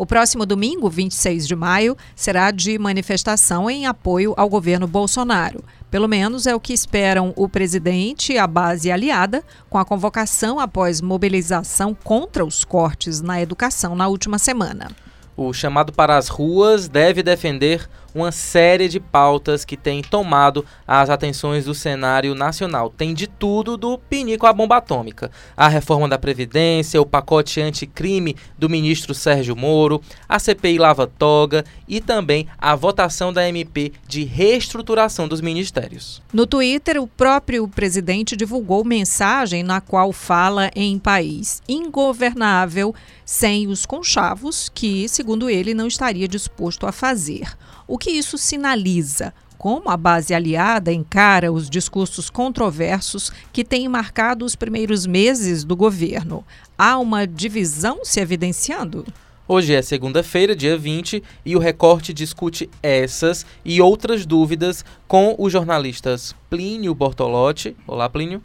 O 0.00 0.06
próximo 0.06 0.46
domingo, 0.46 0.88
26 0.88 1.46
de 1.46 1.54
maio, 1.54 1.94
será 2.16 2.50
de 2.50 2.78
manifestação 2.78 3.68
em 3.68 3.84
apoio 3.84 4.32
ao 4.34 4.48
governo 4.48 4.86
Bolsonaro. 4.86 5.62
Pelo 5.90 6.08
menos 6.08 6.46
é 6.46 6.54
o 6.54 6.58
que 6.58 6.72
esperam 6.72 7.34
o 7.36 7.46
presidente 7.46 8.32
e 8.32 8.38
a 8.38 8.46
base 8.46 8.90
aliada, 8.90 9.44
com 9.68 9.76
a 9.76 9.84
convocação 9.84 10.58
após 10.58 11.02
mobilização 11.02 11.94
contra 11.94 12.42
os 12.42 12.64
cortes 12.64 13.20
na 13.20 13.42
educação 13.42 13.94
na 13.94 14.08
última 14.08 14.38
semana. 14.38 14.88
O 15.36 15.52
chamado 15.52 15.92
para 15.92 16.16
as 16.16 16.28
ruas 16.28 16.88
deve 16.88 17.22
defender 17.22 17.86
uma 18.14 18.32
série 18.32 18.88
de 18.88 18.98
pautas 18.98 19.64
que 19.64 19.76
tem 19.76 20.02
tomado 20.02 20.64
as 20.86 21.10
atenções 21.10 21.64
do 21.64 21.74
cenário 21.74 22.34
nacional. 22.34 22.90
Tem 22.90 23.14
de 23.14 23.26
tudo 23.26 23.76
do 23.76 23.98
pinico 23.98 24.46
à 24.46 24.52
bomba 24.52 24.76
atômica. 24.76 25.30
A 25.56 25.68
reforma 25.68 26.08
da 26.08 26.18
Previdência, 26.18 27.00
o 27.00 27.06
pacote 27.06 27.60
anticrime 27.60 28.36
do 28.58 28.68
ministro 28.68 29.14
Sérgio 29.14 29.56
Moro, 29.56 30.00
a 30.28 30.38
CPI 30.38 30.78
Lava 30.78 31.06
Toga 31.06 31.64
e 31.86 32.00
também 32.00 32.46
a 32.58 32.74
votação 32.74 33.32
da 33.32 33.48
MP 33.48 33.92
de 34.06 34.24
reestruturação 34.24 35.28
dos 35.28 35.40
ministérios. 35.40 36.22
No 36.32 36.46
Twitter, 36.46 37.00
o 37.00 37.06
próprio 37.06 37.66
presidente 37.68 38.36
divulgou 38.36 38.84
mensagem 38.84 39.62
na 39.62 39.80
qual 39.80 40.12
fala 40.12 40.70
em 40.74 40.98
país 40.98 41.62
ingovernável 41.68 42.94
sem 43.24 43.68
os 43.68 43.86
conchavos, 43.86 44.68
que, 44.74 45.08
segundo 45.08 45.48
ele, 45.48 45.72
não 45.72 45.86
estaria 45.86 46.26
disposto 46.26 46.84
a 46.84 46.90
fazer. 46.90 47.56
O 47.90 47.98
que 47.98 48.12
isso 48.12 48.38
sinaliza? 48.38 49.34
Como 49.58 49.90
a 49.90 49.96
base 49.96 50.32
aliada 50.32 50.92
encara 50.92 51.50
os 51.50 51.68
discursos 51.68 52.30
controversos 52.30 53.32
que 53.52 53.64
têm 53.64 53.88
marcado 53.88 54.44
os 54.44 54.54
primeiros 54.54 55.06
meses 55.06 55.64
do 55.64 55.74
governo? 55.74 56.44
Há 56.78 56.96
uma 57.00 57.26
divisão 57.26 58.04
se 58.04 58.20
evidenciando? 58.20 59.04
Hoje 59.48 59.74
é 59.74 59.82
segunda-feira, 59.82 60.54
dia 60.54 60.78
20, 60.78 61.20
e 61.44 61.56
o 61.56 61.58
Recorte 61.58 62.14
discute 62.14 62.70
essas 62.80 63.44
e 63.64 63.82
outras 63.82 64.24
dúvidas 64.24 64.84
com 65.08 65.34
os 65.36 65.52
jornalistas 65.52 66.32
Plínio 66.48 66.94
Bortolotti. 66.94 67.76
Olá, 67.88 68.08
Plínio. 68.08 68.40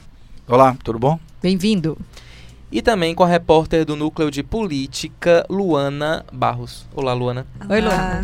Olá, 0.47 0.75
tudo 0.83 0.97
bom? 0.97 1.19
Bem-vindo. 1.39 1.95
E 2.71 2.81
também 2.81 3.13
com 3.13 3.23
a 3.23 3.27
repórter 3.27 3.85
do 3.85 3.95
Núcleo 3.95 4.31
de 4.31 4.41
Política, 4.41 5.45
Luana 5.47 6.25
Barros. 6.33 6.87
Olá, 6.95 7.13
Luana. 7.13 7.45
Oi, 7.69 7.79
Luana. 7.79 8.23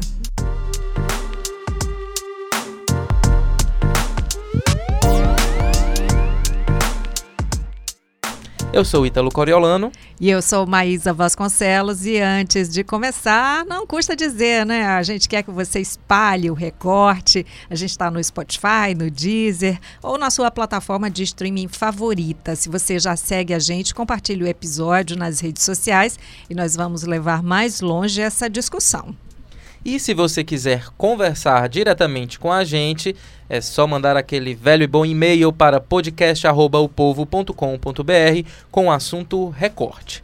Eu 8.73 8.85
sou 8.85 9.05
Ítalo 9.05 9.29
Coriolano. 9.29 9.91
E 10.17 10.29
eu 10.29 10.41
sou 10.41 10.65
Maísa 10.65 11.11
Vasconcelos. 11.11 12.05
E 12.05 12.19
antes 12.19 12.69
de 12.69 12.85
começar, 12.85 13.65
não 13.65 13.85
custa 13.85 14.15
dizer, 14.15 14.65
né? 14.65 14.85
A 14.85 15.03
gente 15.03 15.27
quer 15.27 15.43
que 15.43 15.51
você 15.51 15.81
espalhe 15.81 16.49
o 16.49 16.53
recorte. 16.53 17.45
A 17.69 17.75
gente 17.75 17.89
está 17.89 18.09
no 18.09 18.23
Spotify, 18.23 18.95
no 18.97 19.11
Deezer 19.11 19.77
ou 20.01 20.17
na 20.17 20.29
sua 20.29 20.49
plataforma 20.49 21.09
de 21.09 21.21
streaming 21.23 21.67
favorita. 21.67 22.55
Se 22.55 22.69
você 22.69 22.97
já 22.97 23.17
segue 23.17 23.53
a 23.53 23.59
gente, 23.59 23.93
compartilhe 23.93 24.45
o 24.45 24.47
episódio 24.47 25.17
nas 25.17 25.41
redes 25.41 25.63
sociais 25.63 26.17
e 26.49 26.55
nós 26.55 26.73
vamos 26.73 27.03
levar 27.03 27.43
mais 27.43 27.81
longe 27.81 28.21
essa 28.21 28.49
discussão. 28.49 29.13
E 29.83 29.99
se 29.99 30.13
você 30.13 30.43
quiser 30.43 30.89
conversar 30.95 31.67
diretamente 31.67 32.39
com 32.39 32.51
a 32.51 32.63
gente, 32.63 33.15
é 33.51 33.59
só 33.59 33.85
mandar 33.85 34.15
aquele 34.15 34.55
velho 34.55 34.83
e 34.83 34.87
bom 34.87 35.05
e-mail 35.05 35.51
para 35.51 35.81
podcast@opovo.com.br 35.81 38.49
com 38.71 38.85
o 38.85 38.91
assunto 38.91 39.49
recorte. 39.49 40.23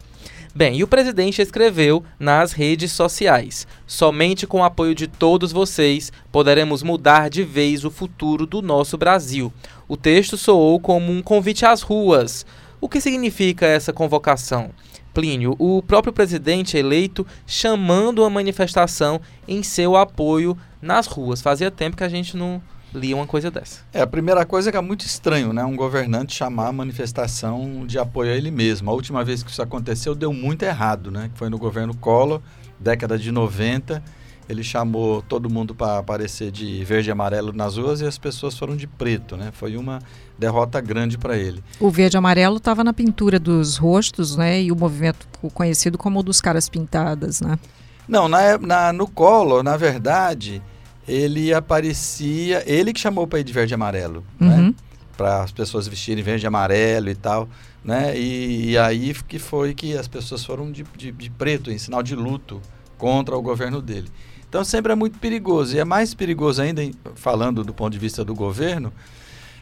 Bem, 0.55 0.77
e 0.77 0.83
o 0.83 0.87
presidente 0.87 1.41
escreveu 1.41 2.05
nas 2.17 2.53
redes 2.53 2.93
sociais: 2.93 3.67
somente 3.85 4.47
com 4.47 4.61
o 4.61 4.63
apoio 4.63 4.95
de 4.95 5.07
todos 5.07 5.51
vocês 5.51 6.09
poderemos 6.31 6.81
mudar 6.81 7.29
de 7.29 7.43
vez 7.43 7.83
o 7.83 7.91
futuro 7.91 8.45
do 8.45 8.61
nosso 8.61 8.97
Brasil. 8.97 9.51
O 9.89 9.97
texto 9.97 10.37
soou 10.37 10.79
como 10.79 11.11
um 11.11 11.21
convite 11.21 11.65
às 11.65 11.81
ruas. 11.81 12.45
O 12.79 12.87
que 12.87 13.01
significa 13.01 13.65
essa 13.65 13.91
convocação? 13.91 14.69
Plínio, 15.13 15.53
o 15.59 15.81
próprio 15.81 16.13
presidente 16.13 16.77
eleito 16.77 17.27
chamando 17.45 18.23
a 18.23 18.29
manifestação 18.29 19.19
em 19.45 19.61
seu 19.63 19.97
apoio 19.97 20.57
nas 20.81 21.07
ruas. 21.07 21.41
Fazia 21.41 21.69
tempo 21.69 21.97
que 21.97 22.05
a 22.05 22.09
gente 22.09 22.37
não 22.37 22.61
lia 22.93 23.15
uma 23.15 23.27
coisa 23.27 23.51
dessa. 23.51 23.81
É, 23.93 24.01
a 24.01 24.07
primeira 24.07 24.45
coisa 24.45 24.69
é 24.69 24.71
que 24.71 24.77
é 24.77 24.81
muito 24.81 25.05
estranho, 25.05 25.53
né? 25.53 25.63
Um 25.63 25.75
governante 25.75 26.35
chamar 26.35 26.67
a 26.67 26.71
manifestação 26.71 27.85
de 27.85 27.99
apoio 27.99 28.31
a 28.31 28.35
ele 28.35 28.51
mesmo. 28.51 28.89
A 28.89 28.93
última 28.93 29.23
vez 29.23 29.43
que 29.43 29.51
isso 29.51 29.61
aconteceu 29.61 30.15
deu 30.15 30.33
muito 30.33 30.63
errado, 30.63 31.11
né? 31.11 31.29
Que 31.31 31.37
foi 31.37 31.49
no 31.49 31.57
governo 31.57 31.95
Collor, 31.95 32.41
década 32.79 33.17
de 33.17 33.31
90 33.31 34.01
ele 34.49 34.63
chamou 34.63 35.21
todo 35.21 35.49
mundo 35.49 35.75
para 35.75 35.99
aparecer 35.99 36.51
de 36.51 36.83
verde 36.83 37.09
e 37.09 37.11
amarelo 37.11 37.51
nas 37.51 37.77
ruas 37.77 37.99
e 37.99 38.05
as 38.05 38.17
pessoas 38.17 38.57
foram 38.57 38.75
de 38.75 38.87
preto, 38.87 39.35
né? 39.35 39.51
Foi 39.51 39.75
uma 39.75 39.99
derrota 40.39 40.79
grande 40.79 41.17
para 41.17 41.37
ele. 41.37 41.61
O 41.79 41.89
verde 41.89 42.15
e 42.15 42.17
amarelo 42.17 42.57
estava 42.57 42.83
na 42.83 42.93
pintura 42.93 43.39
dos 43.39 43.75
rostos, 43.75 44.37
né? 44.37 44.61
E 44.61 44.71
o 44.71 44.75
movimento 44.75 45.27
conhecido 45.53 45.97
como 45.97 46.19
o 46.19 46.23
dos 46.23 46.39
caras 46.39 46.69
pintadas, 46.69 47.41
né? 47.41 47.59
Não, 48.07 48.29
na, 48.29 48.57
na 48.57 48.93
no 48.93 49.05
Collor, 49.05 49.63
na 49.63 49.75
verdade, 49.75 50.61
ele 51.07 51.53
aparecia, 51.53 52.63
ele 52.65 52.91
que 52.91 52.99
chamou 52.99 53.25
para 53.25 53.39
ir 53.39 53.43
de 53.43 53.53
verde 53.53 53.73
e 53.73 53.75
amarelo, 53.75 54.25
né? 54.39 54.55
uhum. 54.55 54.67
né? 54.67 54.75
Para 55.15 55.41
as 55.41 55.51
pessoas 55.51 55.87
vestirem 55.87 56.23
verde 56.23 56.45
e 56.45 56.47
amarelo 56.47 57.09
e 57.09 57.15
tal, 57.15 57.49
né? 57.83 58.15
E, 58.17 58.71
e 58.71 58.77
aí 58.77 59.15
que 59.27 59.39
foi 59.39 59.73
que 59.73 59.97
as 59.97 60.07
pessoas 60.07 60.45
foram 60.45 60.71
de, 60.71 60.85
de, 60.95 61.11
de 61.11 61.29
preto, 61.31 61.71
em 61.71 61.77
sinal 61.77 62.03
de 62.03 62.15
luto 62.15 62.61
contra 62.97 63.35
o 63.35 63.41
governo 63.41 63.81
dele. 63.81 64.09
Então 64.47 64.63
sempre 64.63 64.91
é 64.91 64.95
muito 64.95 65.17
perigoso. 65.17 65.75
E 65.75 65.79
é 65.79 65.85
mais 65.85 66.13
perigoso 66.13 66.61
ainda, 66.61 66.81
falando 67.15 67.63
do 67.63 67.73
ponto 67.73 67.91
de 67.91 67.99
vista 67.99 68.23
do 68.23 68.35
governo, 68.35 68.93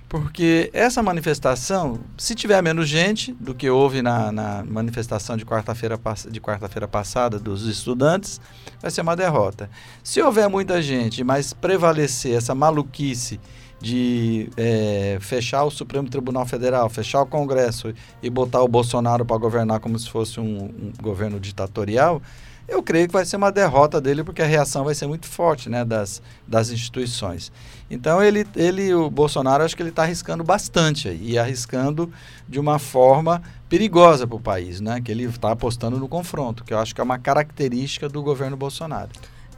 porque 0.08 0.70
essa 0.74 1.02
manifestação, 1.02 2.00
se 2.18 2.36
tiver 2.36 2.62
menos 2.62 2.88
gente 2.88 3.34
do 3.34 3.56
que 3.56 3.70
houve 3.70 4.02
na, 4.02 4.32
na 4.32 4.64
manifestação 4.64 5.36
de 5.36 5.46
quarta-feira 5.46 6.00
de 6.30 6.40
quarta-feira 6.40 6.88
passada 6.88 7.40
dos 7.40 7.68
estudantes, 7.68 8.40
vai 8.82 8.92
ser 8.92 9.02
uma 9.02 9.16
derrota. 9.16 9.70
Se 10.04 10.22
houver 10.22 10.48
muita 10.48 10.82
gente, 10.82 11.24
mas 11.24 11.54
prevalecer 11.54 12.36
essa 12.36 12.54
maluquice 12.54 13.40
de 13.82 14.50
é, 14.56 15.18
fechar 15.22 15.64
o 15.64 15.72
Supremo 15.72 16.10
Tribunal 16.10 16.46
Federal, 16.46 16.90
fechar 16.90 17.22
o 17.22 17.26
Congresso 17.26 17.94
e 18.22 18.30
botar 18.30 18.62
o 18.62 18.68
Bolsonaro 18.68 19.26
para 19.26 19.38
governar 19.38 19.80
como 19.80 19.98
se 20.00 20.10
fosse 20.10 20.40
um, 20.40 20.66
um 20.66 20.94
governo 21.02 21.40
ditatorial, 21.40 22.22
eu 22.68 22.82
creio 22.82 23.08
que 23.08 23.14
vai 23.14 23.26
ser 23.26 23.38
uma 23.38 23.52
derrota 23.52 24.02
dele, 24.02 24.24
porque 24.24 24.42
a 24.42 24.46
reação 24.46 24.84
vai 24.84 24.96
ser 24.96 25.08
muito 25.08 25.28
forte 25.28 25.70
né, 25.70 25.86
das, 25.86 26.22
das 26.48 26.70
instituições. 26.70 27.52
Então, 27.90 28.22
ele, 28.22 28.46
ele, 28.56 28.94
o 28.94 29.10
Bolsonaro, 29.10 29.64
acho 29.64 29.76
que 29.76 29.82
ele 29.82 29.90
está 29.90 30.04
arriscando 30.04 30.44
bastante 30.44 31.10
e 31.10 31.38
arriscando 31.38 32.12
de 32.48 32.60
uma 32.60 32.80
forma 32.80 33.42
perigosa 33.70 34.26
para 34.26 34.36
o 34.36 34.40
país, 34.40 34.82
né? 34.82 35.00
Que 35.02 35.12
ele 35.12 35.26
está 35.26 35.52
apostando 35.52 36.00
no 36.00 36.08
confronto, 36.08 36.64
que 36.64 36.74
eu 36.74 36.80
acho 36.80 36.96
que 36.96 37.02
é 37.02 37.04
uma 37.04 37.20
característica 37.20 38.10
do 38.10 38.24
governo 38.24 38.58
Bolsonaro. 38.58 39.10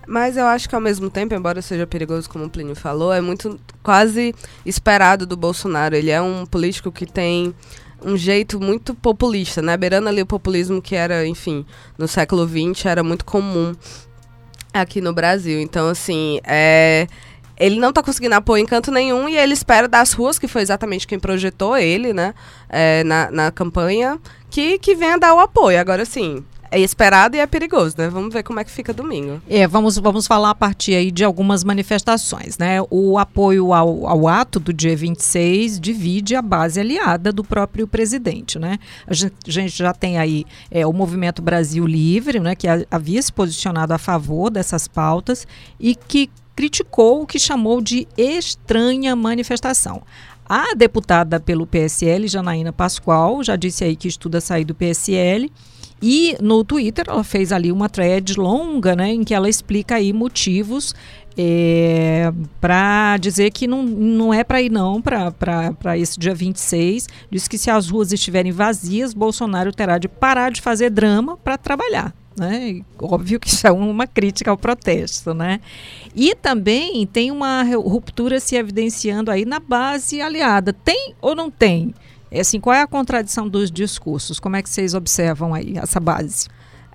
Mas 0.07 0.37
eu 0.37 0.45
acho 0.45 0.69
que 0.69 0.73
ao 0.73 0.79
mesmo 0.79 1.09
tempo, 1.09 1.35
embora 1.35 1.61
seja 1.61 1.85
perigoso, 1.85 2.29
como 2.29 2.45
o 2.45 2.49
Plínio 2.49 2.75
falou, 2.75 3.11
é 3.11 3.19
muito 3.19 3.59
quase 3.83 4.33
esperado 4.65 5.25
do 5.25 5.35
Bolsonaro. 5.35 5.95
Ele 5.95 6.09
é 6.09 6.21
um 6.21 6.45
político 6.45 6.91
que 6.91 7.05
tem 7.05 7.53
um 8.01 8.15
jeito 8.15 8.59
muito 8.59 8.95
populista, 8.95 9.61
né? 9.61 9.75
Beirando 9.75 10.07
ali 10.07 10.21
o 10.21 10.25
populismo 10.25 10.81
que 10.81 10.95
era, 10.95 11.27
enfim, 11.27 11.65
no 11.97 12.07
século 12.07 12.47
XX 12.47 12.85
era 12.85 13.03
muito 13.03 13.25
comum 13.25 13.75
aqui 14.73 15.01
no 15.01 15.13
Brasil. 15.13 15.59
Então, 15.59 15.89
assim, 15.89 16.39
é, 16.45 17.07
ele 17.57 17.79
não 17.79 17.89
está 17.89 18.03
conseguindo 18.03 18.35
apoio 18.35 18.61
em 18.61 18.65
canto 18.65 18.91
nenhum 18.91 19.27
e 19.27 19.35
ele 19.35 19.53
espera 19.53 19.87
das 19.87 20.13
ruas, 20.13 20.37
que 20.37 20.47
foi 20.47 20.61
exatamente 20.61 21.07
quem 21.07 21.19
projetou 21.19 21.75
ele, 21.75 22.13
né, 22.13 22.33
é, 22.69 23.03
na, 23.03 23.31
na 23.31 23.51
campanha, 23.51 24.19
que, 24.49 24.77
que 24.79 24.95
venha 24.95 25.17
dar 25.17 25.33
o 25.33 25.39
apoio. 25.39 25.79
Agora, 25.79 26.05
sim, 26.05 26.45
é 26.69 26.79
esperado 26.79 27.35
e 27.35 27.39
é 27.39 27.47
perigoso, 27.47 27.95
né? 27.97 28.09
Vamos 28.09 28.33
ver 28.33 28.43
como 28.43 28.59
é 28.59 28.63
que 28.63 28.71
fica 28.71 28.93
domingo. 28.93 29.41
É, 29.49 29.67
vamos, 29.67 29.97
vamos 29.97 30.27
falar 30.27 30.51
a 30.51 30.55
partir 30.55 30.95
aí 30.95 31.11
de 31.11 31.23
algumas 31.23 31.63
manifestações, 31.63 32.57
né? 32.57 32.79
O 32.89 33.17
apoio 33.17 33.73
ao, 33.73 34.07
ao 34.07 34.27
ato 34.27 34.59
do 34.59 34.73
dia 34.73 34.95
26 34.95 35.79
divide 35.79 36.35
a 36.35 36.41
base 36.41 36.79
aliada 36.79 37.31
do 37.31 37.43
próprio 37.43 37.87
presidente, 37.87 38.59
né? 38.59 38.79
A 39.05 39.13
gente, 39.13 39.35
a 39.47 39.51
gente 39.51 39.77
já 39.77 39.93
tem 39.93 40.17
aí 40.17 40.45
é, 40.69 40.85
o 40.85 40.93
Movimento 40.93 41.41
Brasil 41.41 41.85
Livre, 41.85 42.39
né? 42.39 42.55
Que 42.55 42.67
havia 42.91 43.21
se 43.21 43.31
posicionado 43.31 43.93
a 43.93 43.97
favor 43.97 44.49
dessas 44.49 44.87
pautas 44.87 45.47
e 45.79 45.95
que 45.95 46.29
criticou 46.55 47.21
o 47.21 47.27
que 47.27 47.37
chamou 47.37 47.81
de 47.81 48.07
estranha 48.17 49.15
manifestação. 49.15 50.01
A 50.49 50.73
deputada 50.75 51.39
pelo 51.39 51.67
PSL, 51.67 52.27
Janaína 52.27 52.71
Pascoal, 52.71 53.43
já 53.43 53.55
disse 53.55 53.83
aí 53.83 53.95
que 53.95 54.07
estuda 54.07 54.39
sair 54.39 54.63
do 54.63 54.73
PSL 54.73 55.51
e 56.01 56.35
no 56.41 56.63
Twitter 56.63 57.05
ela 57.07 57.23
fez 57.23 57.51
ali 57.51 57.71
uma 57.71 57.89
thread 57.89 58.39
longa, 58.39 58.95
né, 58.95 59.09
em 59.13 59.23
que 59.23 59.33
ela 59.33 59.49
explica 59.49 59.95
aí 59.95 60.13
motivos 60.13 60.93
é, 61.37 62.31
para 62.59 63.17
dizer 63.17 63.51
que 63.51 63.67
não, 63.67 63.83
não 63.83 64.33
é 64.33 64.43
para 64.43 64.61
ir 64.61 64.71
não 64.71 64.99
para 65.01 65.97
esse 65.97 66.19
dia 66.19 66.33
26. 66.33 67.07
Diz 67.29 67.47
que 67.47 67.57
se 67.57 67.69
as 67.69 67.89
ruas 67.89 68.11
estiverem 68.11 68.51
vazias, 68.51 69.13
Bolsonaro 69.13 69.71
terá 69.71 69.99
de 69.99 70.07
parar 70.07 70.51
de 70.51 70.61
fazer 70.61 70.89
drama 70.89 71.37
para 71.37 71.57
trabalhar. 71.57 72.13
Né? 72.35 72.81
Óbvio 72.99 73.39
que 73.39 73.47
isso 73.47 73.65
é 73.67 73.71
uma 73.71 74.07
crítica 74.07 74.49
ao 74.49 74.57
protesto. 74.57 75.33
Né? 75.33 75.59
E 76.15 76.33
também 76.35 77.05
tem 77.05 77.29
uma 77.29 77.63
ruptura 77.63 78.39
se 78.39 78.55
evidenciando 78.55 79.29
aí 79.29 79.45
na 79.45 79.59
base 79.59 80.19
aliada. 80.21 80.73
Tem 80.73 81.13
ou 81.21 81.35
não 81.35 81.51
tem? 81.51 81.93
É 82.31 82.41
assim, 82.41 82.59
qual 82.59 82.75
é 82.75 82.81
a 82.81 82.87
contradição 82.87 83.47
dos 83.47 83.71
discursos? 83.71 84.39
Como 84.39 84.55
é 84.55 84.61
que 84.61 84.69
vocês 84.69 84.93
observam 84.93 85.53
aí 85.53 85.77
essa 85.77 85.99
base? 85.99 86.47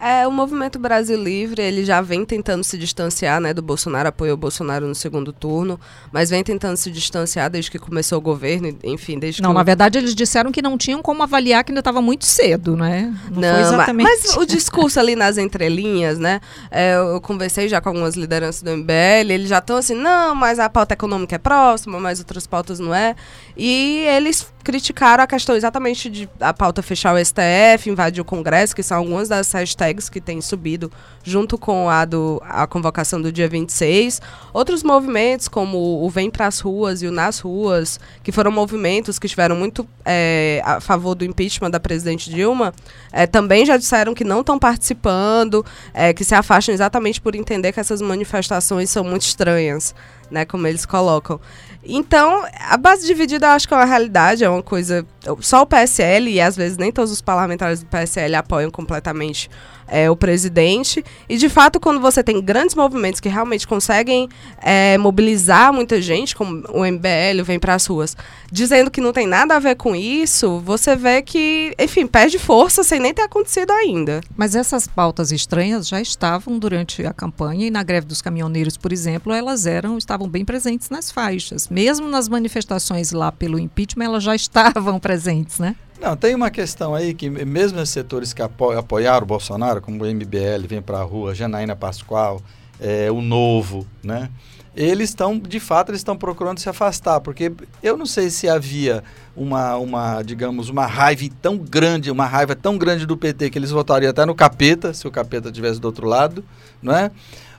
É, 0.05 0.27
o 0.27 0.33
movimento 0.33 0.81
Brasil 0.81 1.17
Livre, 1.17 1.63
ele 1.63 1.85
já 1.85 2.01
vem 2.01 2.25
tentando 2.25 2.65
se 2.65 2.77
distanciar, 2.77 3.41
né, 3.41 3.55
do 3.55 3.63
Bolsonaro, 3.63 4.09
apoiou 4.09 4.35
o 4.35 4.37
Bolsonaro 4.37 4.85
no 4.85 4.97
segundo 4.97 5.33
turno, 5.33 5.79
mas 6.11 6.29
vem 6.29 6.43
tentando 6.43 6.77
se 6.77 6.91
distanciar 6.91 7.49
desde 7.49 7.71
que 7.71 7.79
começou 7.79 8.19
o 8.19 8.21
governo, 8.21 8.77
enfim, 8.83 9.17
desde 9.17 9.41
Não, 9.41 9.51
que 9.51 9.55
na 9.55 9.63
verdade 9.63 9.99
eles 9.99 10.13
disseram 10.13 10.51
que 10.51 10.61
não 10.61 10.77
tinham 10.77 11.01
como 11.01 11.23
avaliar 11.23 11.63
que 11.63 11.71
ainda 11.71 11.79
estava 11.79 12.03
muito 12.03 12.25
cedo, 12.25 12.77
né? 12.77 13.17
Não, 13.31 13.43
não 13.43 13.61
exatamente... 13.61 14.03
mas, 14.03 14.25
mas, 14.27 14.37
o 14.39 14.45
discurso 14.45 14.99
ali 14.99 15.15
nas 15.15 15.39
entrelinhas, 15.39 16.19
né, 16.19 16.41
é, 16.69 16.97
eu 16.97 17.21
conversei 17.21 17.69
já 17.69 17.81
com 17.81 17.91
algumas 17.91 18.17
lideranças 18.17 18.61
do 18.61 18.77
MBL, 18.77 19.31
eles 19.31 19.49
já 19.49 19.59
estão 19.59 19.77
assim, 19.77 19.95
não, 19.95 20.35
mas 20.35 20.59
a 20.59 20.69
pauta 20.69 20.95
econômica 20.95 21.37
é 21.37 21.39
próxima, 21.39 22.01
mas 22.01 22.19
outras 22.19 22.45
pautas 22.45 22.81
não 22.81 22.93
é, 22.93 23.15
e 23.57 24.05
eles 24.09 24.53
criticaram 24.63 25.25
a 25.25 25.27
questão 25.27 25.57
exatamente 25.57 26.09
de 26.09 26.29
a 26.41 26.53
pauta 26.53 26.83
fechar 26.83 27.15
o 27.15 27.25
STF, 27.25 27.91
invadir 27.91 28.21
o 28.21 28.25
Congresso, 28.25 28.75
que 28.75 28.83
são 28.83 28.99
algumas 28.99 29.29
das 29.29 29.51
hashtags 29.53 30.09
que 30.09 30.21
têm 30.21 30.41
subido 30.41 30.91
junto 31.25 31.59
com 31.59 31.89
a, 31.89 32.05
do, 32.05 32.41
a 32.45 32.67
convocação 32.67 33.21
do 33.21 33.33
dia 33.33 33.49
26. 33.49 34.21
Outros 34.53 34.83
movimentos, 34.83 35.49
como 35.49 36.05
o 36.05 36.11
Vem 36.11 36.31
para 36.31 36.47
as 36.47 36.61
Ruas 36.61 37.03
e 37.03 37.07
o 37.07 37.13
Nas 37.13 37.39
Ruas, 37.39 37.99
que 38.23 38.33
foram 38.33 38.51
movimentos 38.51 39.19
que 39.19 39.27
estiveram 39.27 39.57
muito 39.57 39.87
é, 40.05 40.61
a 40.65 40.81
favor 40.81 41.15
do 41.15 41.25
impeachment 41.25 41.71
da 41.71 41.81
presidente 41.81 42.31
Dilma, 42.31 42.75
é, 43.13 43.27
também 43.27 43.65
já 43.67 43.77
disseram 43.77 44.15
que 44.15 44.25
não 44.25 44.41
estão 44.41 44.59
participando, 44.59 45.65
é, 45.93 46.13
que 46.13 46.25
se 46.25 46.35
afastam 46.35 46.75
exatamente 46.75 47.21
por 47.21 47.35
entender 47.35 47.73
que 47.73 47.81
essas 47.81 48.01
manifestações 48.01 48.91
são 48.91 49.05
muito 49.05 49.23
estranhas, 49.23 49.95
né, 50.33 50.45
como 50.45 50.67
eles 50.67 50.85
colocam. 50.87 51.39
Então, 51.85 52.45
a 52.69 52.77
base 52.77 53.07
dividida 53.07 53.47
eu 53.47 53.51
acho 53.51 53.69
que 53.69 53.75
é 53.75 53.77
uma 53.77 53.85
realidade, 53.85 54.43
é 54.43 54.49
uma 54.49 54.63
coisa. 54.63 55.07
Só 55.41 55.63
o 55.63 55.67
PSL, 55.67 56.31
e 56.31 56.41
às 56.41 56.57
vezes 56.57 56.77
nem 56.77 56.91
todos 56.91 57.13
os 57.13 57.21
parlamentares 57.21 57.81
do 57.81 57.87
PSL 57.87 58.35
apoiam 58.35 58.71
completamente 58.71 59.49
é, 59.93 60.11
o 60.11 60.17
presidente. 60.17 61.05
E, 61.29 61.37
de 61.37 61.49
fato, 61.51 61.79
quando 61.79 62.01
você 62.01 62.23
tem 62.23 62.41
grandes 62.41 62.75
movimentos 62.75 63.21
que 63.21 63.29
realmente 63.29 63.67
conseguem 63.67 64.29
é, 64.61 64.97
mobilizar 64.97 65.73
muita 65.73 66.01
gente, 66.01 66.35
como 66.35 66.65
o 66.71 66.85
MBL, 66.85 67.43
Vem 67.45 67.59
para 67.59 67.75
as 67.75 67.85
Ruas, 67.87 68.17
dizendo 68.51 68.91
que 68.91 69.01
não 69.01 69.13
tem 69.13 69.27
nada 69.27 69.57
a 69.57 69.59
ver 69.59 69.77
com 69.77 69.95
isso, 69.95 70.61
você 70.61 70.97
vê 70.97 71.21
que, 71.21 71.75
enfim, 71.79 72.07
perde 72.07 72.39
força 72.39 72.83
sem 72.83 72.99
nem 72.99 73.13
ter 73.13 73.23
acontecido 73.23 73.71
ainda. 73.71 74.23
Mas 74.37 74.55
essas 74.55 74.87
pautas 74.87 75.31
estranhas 75.31 75.87
já 75.87 76.01
estavam 76.01 76.59
durante 76.59 77.05
a 77.05 77.13
campanha 77.13 77.67
e 77.67 77.71
na 77.71 77.83
greve 77.83 78.07
dos 78.07 78.23
caminhoneiros, 78.23 78.77
por 78.79 78.93
exemplo, 78.93 79.33
elas 79.33 79.67
eram 79.67 79.99
estavam 79.99 80.29
bem 80.29 80.45
presentes 80.45 80.89
nas 80.89 81.11
faixas. 81.11 81.69
Mesmo 81.69 82.09
nas 82.09 82.29
manifestações 82.29 83.13
lá 83.13 83.31
pelo 83.31 83.59
impeachment, 83.59 84.05
elas 84.05 84.23
já 84.23 84.35
estavam 84.37 84.99
presentes, 84.99 85.12
né? 85.59 85.77
Não, 86.01 86.17
tem 86.17 86.35
uma 86.35 86.51
questão 86.51 86.95
aí 86.95 87.15
que 87.15 87.31
mesmo 87.31 87.81
os 87.81 87.89
setores 87.89 88.33
que 88.33 88.43
apo 88.43 88.73
apoiaram 88.73 89.23
o 89.23 89.27
Bolsonaro, 89.27 89.81
como 89.81 90.03
o 90.03 90.07
MBL, 90.07 90.67
Vem 90.67 90.83
para 90.83 90.99
a 90.99 91.03
Rua, 91.05 91.33
Janaína 91.33 91.77
Pascoal, 91.77 92.43
é, 92.81 93.09
o 93.11 93.23
Novo, 93.23 93.87
né? 94.03 94.29
Eles 94.75 95.11
estão, 95.11 95.39
de 95.39 95.61
fato, 95.61 95.91
eles 95.91 96.01
estão 96.01 96.17
procurando 96.17 96.59
se 96.59 96.69
afastar, 96.69 97.21
porque 97.21 97.53
eu 97.83 97.97
não 97.97 98.07
sei 98.07 98.31
se 98.31 98.49
havia 98.49 99.05
uma, 99.37 99.77
uma, 99.77 100.23
digamos, 100.23 100.71
uma 100.71 100.87
raiva 100.87 101.29
tão 101.43 101.59
grande, 101.59 102.11
uma 102.11 102.27
raiva 102.27 102.57
tão 102.57 102.79
grande 102.79 103.05
do 103.05 103.17
PT 103.17 103.51
que 103.51 103.59
eles 103.59 103.71
votariam 103.71 104.11
até 104.11 104.25
no 104.25 104.35
capeta, 104.35 104.95
se 104.95 105.07
o 105.07 105.11
capeta 105.11 105.49
estivesse 105.49 105.79
do 105.79 105.85
outro 105.85 106.09
lado, 106.09 106.43
não 106.83 106.97
é? 106.97 107.11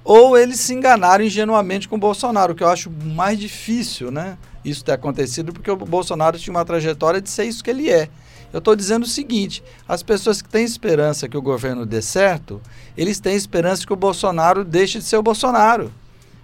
Ou 0.03 0.37
eles 0.37 0.59
se 0.59 0.73
enganaram 0.73 1.23
ingenuamente 1.23 1.87
com 1.87 1.95
o 1.95 1.99
Bolsonaro, 1.99 2.55
que 2.55 2.63
eu 2.63 2.67
acho 2.67 2.91
mais 2.91 3.39
difícil, 3.39 4.11
né? 4.11 4.37
Isso 4.63 4.83
ter 4.83 4.93
acontecido, 4.93 5.51
porque 5.51 5.69
o 5.69 5.75
Bolsonaro 5.75 6.37
tinha 6.39 6.53
uma 6.53 6.65
trajetória 6.65 7.21
de 7.21 7.29
ser 7.29 7.45
isso 7.45 7.63
que 7.63 7.69
ele 7.69 7.89
é. 7.89 8.09
Eu 8.51 8.59
estou 8.59 8.75
dizendo 8.75 9.03
o 9.03 9.07
seguinte: 9.07 9.63
as 9.87 10.03
pessoas 10.03 10.41
que 10.41 10.47
têm 10.47 10.63
esperança 10.63 11.27
que 11.27 11.37
o 11.37 11.41
governo 11.41 11.85
dê 11.85 12.01
certo, 12.01 12.61
eles 12.95 13.19
têm 13.19 13.35
esperança 13.35 13.85
que 13.85 13.93
o 13.93 13.97
Bolsonaro 13.97 14.63
deixe 14.63 14.99
de 14.99 15.05
ser 15.05 15.17
o 15.17 15.23
Bolsonaro. 15.23 15.91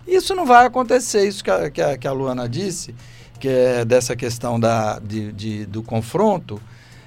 Isso 0.07 0.33
não 0.33 0.45
vai 0.45 0.65
acontecer, 0.65 1.27
isso 1.27 1.43
que 1.43 1.51
a, 1.51 1.69
que 1.69 1.81
a, 1.81 1.97
que 1.97 2.07
a 2.07 2.11
Luana 2.11 2.49
disse, 2.49 2.95
que 3.39 3.47
é 3.47 3.85
dessa 3.85 4.15
questão 4.15 4.59
da, 4.59 4.97
de, 4.97 5.31
de, 5.31 5.65
do 5.67 5.83
confronto. 5.83 6.59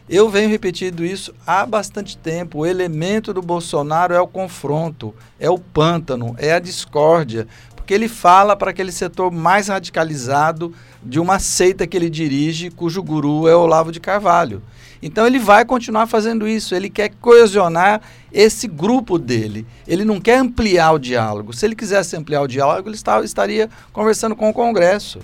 Eu 0.09 0.29
venho 0.29 0.49
repetindo 0.49 1.05
isso 1.05 1.35
há 1.47 1.65
bastante 1.65 2.17
tempo. 2.17 2.59
O 2.59 2.67
elemento 2.67 3.33
do 3.33 3.41
Bolsonaro 3.41 4.13
é 4.13 4.21
o 4.21 4.27
confronto, 4.27 5.15
é 5.39 5.49
o 5.49 5.59
pântano, 5.59 6.35
é 6.39 6.53
a 6.53 6.59
discórdia, 6.59 7.47
porque 7.93 7.95
ele 7.95 8.09
fala 8.09 8.57
para 8.57 8.71
aquele 8.71 8.91
setor 8.91 9.31
mais 9.31 9.69
radicalizado 9.69 10.73
de 11.03 11.21
uma 11.21 11.39
seita 11.39 11.87
que 11.87 11.95
ele 11.95 12.09
dirige, 12.09 12.71
cujo 12.71 13.03
guru 13.03 13.47
é 13.47 13.55
Olavo 13.55 13.93
de 13.93 14.01
Carvalho. 14.01 14.63
Então 15.03 15.27
ele 15.27 15.39
vai 15.39 15.63
continuar 15.63 16.07
fazendo 16.07 16.49
isso, 16.49 16.75
ele 16.75 16.89
quer 16.89 17.11
coesionar 17.21 18.01
esse 18.33 18.67
grupo 18.67 19.19
dele. 19.19 19.67
Ele 19.87 20.07
não 20.07 20.19
quer 20.19 20.39
ampliar 20.39 20.93
o 20.93 20.99
diálogo. 20.99 21.53
Se 21.53 21.67
ele 21.67 21.77
quisesse 21.77 22.17
ampliar 22.17 22.41
o 22.41 22.49
diálogo, 22.49 22.89
ele 22.89 22.97
está, 22.97 23.23
estaria 23.23 23.69
conversando 23.93 24.35
com 24.35 24.49
o 24.49 24.55
Congresso. 24.55 25.19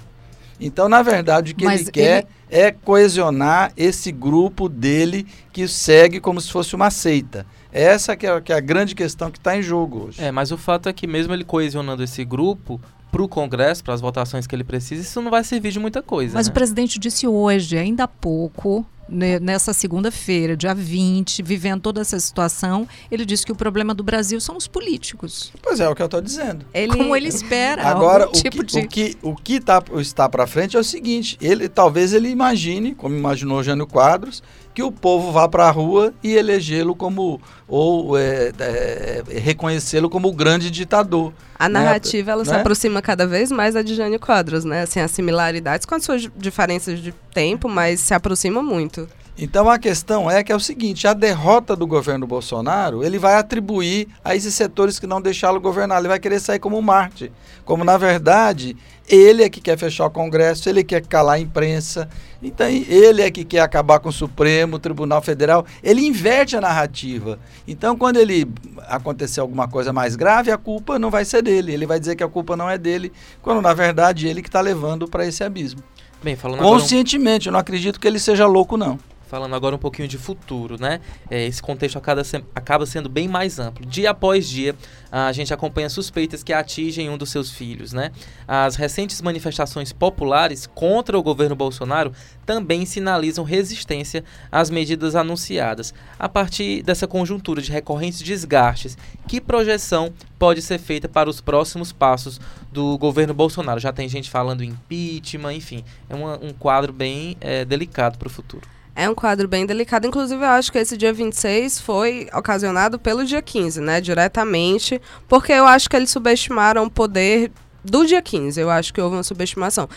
Então, 0.61 0.91
na 0.91 1.01
verdade, 1.01 1.53
o 1.53 1.55
que 1.55 1.65
Mas 1.65 1.83
ele 1.83 1.91
quer 1.91 2.27
ele... 2.51 2.61
é 2.67 2.71
coesionar 2.71 3.73
esse 3.79 4.13
grupo 4.13 4.69
dele 4.69 5.27
que 5.55 5.67
segue 5.67 6.21
como 6.21 6.39
se 6.39 6.53
fosse 6.53 6.75
uma 6.75 6.91
seita. 6.91 7.47
Essa 7.73 8.17
que 8.17 8.27
é, 8.27 8.41
que 8.41 8.53
é 8.53 8.57
a 8.57 8.61
grande 8.61 8.95
questão 8.95 9.31
que 9.31 9.39
está 9.39 9.57
em 9.57 9.63
jogo 9.63 10.07
hoje. 10.07 10.23
É, 10.23 10.31
mas 10.31 10.51
o 10.51 10.59
fato 10.59 10.89
é 10.89 10.93
que 10.93 11.07
mesmo 11.07 11.33
ele 11.33 11.45
coesionando 11.45 12.03
esse 12.03 12.25
grupo, 12.25 12.81
para 13.11 13.23
o 13.23 13.29
Congresso, 13.29 13.83
para 13.83 13.95
as 13.95 14.01
votações 14.01 14.47
que 14.47 14.55
ele 14.55 14.65
precisa, 14.65 15.03
isso 15.03 15.21
não 15.21 15.31
vai 15.31 15.43
servir 15.43 15.73
de 15.73 15.79
muita 15.79 16.03
coisa. 16.03 16.35
Mas 16.35 16.47
né? 16.47 16.51
o 16.51 16.55
presidente 16.55 16.99
disse 16.99 17.27
hoje, 17.27 17.77
ainda 17.77 18.05
há 18.05 18.09
pouco, 18.09 18.85
nessa 19.09 19.73
segunda-feira, 19.73 20.57
dia 20.57 20.75
20, 20.75 21.43
vivendo 21.43 21.81
toda 21.81 22.01
essa 22.01 22.19
situação, 22.21 22.87
ele 23.11 23.25
disse 23.25 23.45
que 23.45 23.53
o 23.53 23.57
problema 23.57 23.95
do 23.95 24.03
Brasil 24.03 24.41
são 24.41 24.57
os 24.57 24.67
políticos. 24.67 25.53
Pois 25.63 25.81
é, 25.81 25.85
é 25.85 25.89
o 25.89 25.95
que 25.95 26.03
eu 26.03 26.07
estou 26.07 26.21
dizendo. 26.21 26.65
Ele, 26.75 26.97
Como 26.97 27.17
ele 27.17 27.29
espera. 27.29 27.87
Agora, 27.87 28.29
o, 28.29 28.33
tipo 28.33 28.65
que, 28.65 28.65
de... 28.65 28.79
o 28.79 28.89
que 28.89 29.19
o 29.23 29.35
que 29.35 29.61
tá, 29.61 29.83
está 29.97 30.29
para 30.29 30.47
frente 30.47 30.77
é 30.77 30.81
o 30.81 30.85
seguinte: 30.85 31.37
ele 31.41 31.69
talvez 31.69 32.13
ele 32.13 32.29
imagine, 32.29 32.95
como 32.95 33.15
imaginou 33.17 33.63
Jânio 33.63 33.87
Quadros, 33.87 34.43
que 34.75 34.83
o 34.83 34.93
povo 34.93 35.33
vá 35.33 35.49
para 35.49 35.67
a 35.67 35.71
rua 35.71 36.15
e 36.23 36.35
elegê-lo 36.35 36.95
como 36.95 37.41
ou 37.67 38.17
é, 38.17 38.53
é, 38.61 39.23
reconhecê-lo 39.41 40.09
como 40.09 40.29
o 40.29 40.33
grande 40.33 40.71
ditador. 40.71 41.33
A 41.59 41.69
né? 41.69 41.81
narrativa 41.81 42.31
ela 42.31 42.45
né? 42.45 42.49
se 42.49 42.55
aproxima 42.55 43.03
cada 43.03 43.27
vez 43.27 43.51
mais 43.51 43.75
da 43.75 43.83
de 43.83 43.97
Jânio 43.97 44.21
Quadros, 44.21 44.65
né? 44.65 44.83
Assim, 44.83 45.01
as 45.01 45.11
similaridades 45.11 45.85
com 45.85 45.97
as 45.97 46.05
suas 46.05 46.29
diferenças 46.37 47.01
de 47.01 47.13
tempo, 47.39 47.69
mas 47.69 48.01
se 48.01 48.13
aproxima 48.13 48.61
muito. 48.61 49.09
Então 49.39 49.71
a 49.71 49.79
questão 49.79 50.29
é 50.29 50.43
que 50.43 50.51
é 50.51 50.57
o 50.57 50.59
seguinte, 50.59 51.07
a 51.07 51.15
derrota 51.15 51.77
do 51.77 51.87
governo 51.87 52.27
Bolsonaro, 52.27 53.05
ele 53.05 53.17
vai 53.17 53.37
atribuir 53.37 54.09
a 54.25 54.35
esses 54.35 54.53
setores 54.53 54.99
que 54.99 55.07
não 55.07 55.23
deixaram 55.23 55.61
governar, 55.61 56.01
ele 56.01 56.09
vai 56.09 56.19
querer 56.19 56.41
sair 56.41 56.59
como 56.59 56.83
Marte. 56.83 57.31
Como 57.65 57.85
na 57.85 57.97
verdade, 57.97 58.77
ele 59.09 59.45
é 59.45 59.49
que 59.49 59.61
quer 59.61 59.79
fechar 59.79 60.07
o 60.07 60.11
Congresso, 60.11 60.69
ele 60.69 60.83
quer 60.83 61.07
calar 61.07 61.37
a 61.37 61.39
imprensa, 61.39 62.09
então 62.43 62.67
ele 62.67 63.23
é 63.23 63.31
que 63.31 63.45
quer 63.45 63.61
acabar 63.61 64.01
com 64.01 64.09
o 64.09 64.13
Supremo, 64.13 64.75
o 64.75 64.81
Tribunal 64.81 65.23
Federal, 65.23 65.65
ele 65.81 66.05
inverte 66.05 66.57
a 66.57 66.61
narrativa. 66.61 67.39
Então 67.69 67.97
quando 67.97 68.17
ele 68.17 68.51
acontecer 68.89 69.39
alguma 69.39 69.69
coisa 69.69 69.93
mais 69.93 70.17
grave, 70.17 70.51
a 70.51 70.59
culpa 70.59 70.99
não 70.99 71.11
vai 71.11 71.25
ser 71.25 71.43
dele, 71.43 71.73
ele 71.73 71.87
vai 71.87 72.01
dizer 72.01 72.17
que 72.17 72.25
a 72.25 72.29
culpa 72.29 72.57
não 72.57 72.69
é 72.69 72.77
dele, 72.77 73.13
quando 73.41 73.63
na 73.63 73.73
verdade 73.73 74.27
ele 74.27 74.43
que 74.43 74.49
está 74.49 74.61
levando 74.61 75.07
para 75.07 75.25
esse 75.25 75.45
abismo. 75.45 75.81
Bem, 76.23 76.37
Conscientemente, 76.37 77.49
um... 77.49 77.51
eu 77.51 77.53
não 77.53 77.61
acredito 77.61 78.01
que 78.01 78.07
ele 78.07 78.19
seja 78.19 78.47
louco 78.47 78.77
não 78.77 78.99
falando 79.29 79.55
agora 79.55 79.77
um 79.77 79.79
pouquinho 79.79 80.09
de 80.09 80.19
futuro, 80.19 80.81
né? 80.81 81.01
É, 81.31 81.47
esse 81.47 81.63
contexto 81.63 81.99
acaba, 81.99 82.25
se, 82.25 82.43
acaba 82.55 82.87
sendo 82.87 83.09
bem 83.09 83.29
mais 83.29 83.59
amplo. 83.59 83.85
Dia 83.87 84.11
após 84.11 84.49
dia, 84.49 84.75
a 85.13 85.31
gente 85.33 85.53
acompanha 85.53 85.89
suspeitas 85.89 86.43
que 86.43 86.53
atingem 86.53 87.11
um 87.11 87.19
dos 87.19 87.31
seus 87.31 87.51
filhos, 87.51 87.93
né? 87.93 88.11
As 88.47 88.77
recentes 88.77 89.21
manifestações 89.21 89.93
populares 89.93 90.67
contra 90.67 91.19
o 91.19 91.23
governo 91.23 91.55
Bolsonaro 91.55 92.13
também 92.47 92.87
sinalizam 92.87 93.45
resistência 93.45 94.25
às 94.51 94.71
medidas 94.71 95.15
anunciadas. 95.15 95.93
A 96.19 96.29
partir 96.29 96.83
dessa 96.83 97.07
conjuntura 97.07 97.61
de 97.61 97.71
recorrentes 97.71 98.23
desgastes, 98.23 98.97
que 99.27 99.41
projeção 99.41 100.13
pode 100.39 100.63
ser 100.63 100.79
feita 100.79 101.09
para 101.09 101.29
os 101.29 101.43
próximos 101.43 101.93
passos 101.93 102.41
do 102.73 102.97
governo 102.97 103.35
Bolsonaro? 103.35 103.79
Já 103.79 103.93
tem 103.93 104.09
gente 104.09 104.31
falando 104.31 104.65
impeachment, 104.65 105.53
enfim, 105.53 105.85
é 106.09 106.15
um 106.15 106.55
quadro 106.59 106.93
bem 106.93 107.37
é, 107.41 107.65
delicado 107.67 108.17
para 108.17 108.29
o 108.29 108.31
futuro. 108.31 108.78
É 109.01 109.09
um 109.09 109.15
quadro 109.15 109.47
bem 109.47 109.65
delicado. 109.65 110.09
Inclusive, 110.09 110.43
eu 110.43 110.49
acho 110.49 110.73
que 110.73 110.79
esse 110.79 110.97
dia 110.97 111.13
26 111.13 111.81
foi 111.81 112.27
ocasionado 112.35 112.99
pelo 112.99 113.25
dia 113.25 113.41
15, 113.41 113.81
né? 113.81 114.01
Diretamente. 114.01 115.01
Porque 115.29 115.53
eu 115.53 115.67
acho 115.67 115.89
que 115.89 115.95
eles 115.95 116.11
subestimaram 116.11 116.83
o 116.83 116.91
poder 116.91 117.53
do 117.85 118.05
dia 118.05 118.21
15. 118.21 118.61
Eu 118.61 118.69
acho 118.69 118.93
que 118.93 119.01
houve 119.01 119.15
uma 119.15 119.23
subestimação. 119.23 119.89